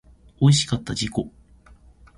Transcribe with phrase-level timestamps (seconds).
[0.39, 1.31] おいしかった自己